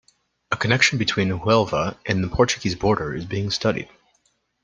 [0.49, 3.87] A connection between Huelva and the Portuguese border is being studied.